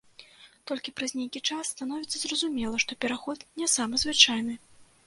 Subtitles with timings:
[0.69, 4.61] Толькі праз нейкі час становіцца зразумела, што пераход не самы звычайны.